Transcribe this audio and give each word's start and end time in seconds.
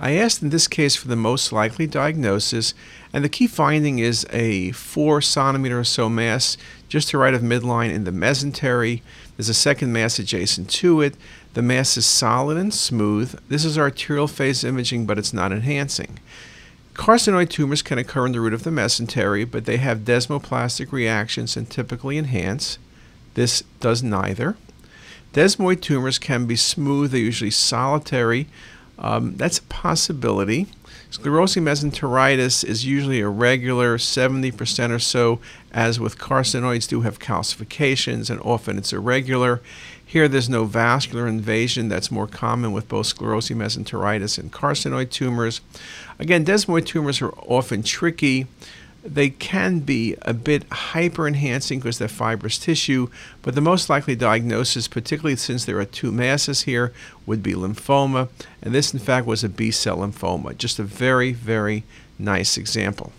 I 0.00 0.12
asked 0.12 0.42
in 0.42 0.50
this 0.50 0.66
case 0.66 0.96
for 0.96 1.08
the 1.08 1.16
most 1.16 1.52
likely 1.52 1.86
diagnosis, 1.86 2.74
and 3.12 3.24
the 3.24 3.28
key 3.28 3.46
finding 3.46 3.98
is 3.98 4.26
a 4.30 4.72
4 4.72 5.20
centimeter 5.20 5.78
or 5.78 5.84
so 5.84 6.08
mass 6.08 6.56
just 6.88 7.10
to 7.10 7.18
right 7.18 7.34
of 7.34 7.42
midline 7.42 7.92
in 7.92 8.04
the 8.04 8.10
mesentery. 8.10 9.02
There's 9.36 9.48
a 9.48 9.54
second 9.54 9.92
mass 9.92 10.18
adjacent 10.18 10.68
to 10.70 11.00
it. 11.00 11.14
The 11.54 11.62
mass 11.62 11.96
is 11.96 12.06
solid 12.06 12.56
and 12.56 12.72
smooth. 12.72 13.38
This 13.48 13.64
is 13.64 13.78
arterial 13.78 14.28
phase 14.28 14.64
imaging, 14.64 15.06
but 15.06 15.18
it's 15.18 15.32
not 15.32 15.52
enhancing. 15.52 16.18
Carcinoid 16.94 17.48
tumors 17.48 17.80
can 17.80 17.98
occur 17.98 18.26
in 18.26 18.32
the 18.32 18.40
root 18.40 18.52
of 18.52 18.64
the 18.64 18.70
mesentery, 18.70 19.50
but 19.50 19.64
they 19.64 19.78
have 19.78 20.00
desmoplastic 20.00 20.92
reactions 20.92 21.56
and 21.56 21.70
typically 21.70 22.18
enhance. 22.18 22.78
This 23.34 23.62
does 23.80 24.02
neither. 24.02 24.56
Desmoid 25.32 25.80
tumors 25.80 26.18
can 26.18 26.44
be 26.44 26.56
smooth, 26.56 27.10
they're 27.10 27.20
usually 27.20 27.50
solitary. 27.50 28.46
Um, 29.02 29.36
that's 29.36 29.58
a 29.58 29.62
possibility. 29.64 30.68
Sclerosing 31.10 31.62
mesenteritis 31.64 32.64
is 32.64 32.86
usually 32.86 33.20
irregular, 33.20 33.98
70% 33.98 34.90
or 34.90 34.98
so, 34.98 35.40
as 35.70 36.00
with 36.00 36.16
carcinoids, 36.16 36.88
do 36.88 37.02
have 37.02 37.18
calcifications, 37.18 38.30
and 38.30 38.40
often 38.40 38.78
it's 38.78 38.94
irregular. 38.94 39.60
Here, 40.06 40.28
there's 40.28 40.48
no 40.48 40.64
vascular 40.64 41.26
invasion. 41.26 41.88
That's 41.88 42.10
more 42.10 42.26
common 42.26 42.72
with 42.72 42.88
both 42.88 43.14
sclerosing 43.14 43.56
mesenteritis 43.56 44.38
and 44.38 44.52
carcinoid 44.52 45.10
tumors. 45.10 45.60
Again, 46.18 46.44
desmoid 46.44 46.86
tumors 46.86 47.20
are 47.20 47.32
often 47.32 47.82
tricky. 47.82 48.46
They 49.04 49.30
can 49.30 49.80
be 49.80 50.16
a 50.22 50.32
bit 50.32 50.64
hyper 50.70 51.26
enhancing 51.26 51.80
because 51.80 51.98
they're 51.98 52.08
fibrous 52.08 52.58
tissue, 52.58 53.08
but 53.42 53.54
the 53.54 53.60
most 53.60 53.90
likely 53.90 54.14
diagnosis, 54.14 54.86
particularly 54.86 55.36
since 55.36 55.64
there 55.64 55.78
are 55.78 55.84
two 55.84 56.12
masses 56.12 56.62
here, 56.62 56.92
would 57.26 57.42
be 57.42 57.54
lymphoma. 57.54 58.28
And 58.62 58.72
this, 58.74 58.92
in 58.92 59.00
fact, 59.00 59.26
was 59.26 59.42
a 59.42 59.48
B 59.48 59.70
cell 59.70 59.98
lymphoma. 59.98 60.56
Just 60.56 60.78
a 60.78 60.84
very, 60.84 61.32
very 61.32 61.82
nice 62.18 62.56
example. 62.56 63.12